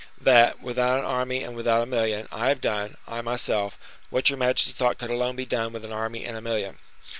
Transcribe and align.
"That, 0.19 0.63
without 0.63 0.97
an 0.97 1.05
army 1.05 1.43
and 1.43 1.55
without 1.55 1.83
a 1.83 1.85
million, 1.85 2.27
I 2.31 2.47
have 2.49 2.59
done—I, 2.59 3.21
myself—what 3.21 4.31
your 4.31 4.37
majesty 4.39 4.71
thought 4.71 4.97
could 4.97 5.11
alone 5.11 5.35
be 5.35 5.45
done 5.45 5.73
with 5.73 5.85
an 5.85 5.93
army 5.93 6.25
and 6.25 6.35
a 6.35 6.41
million." 6.41 6.79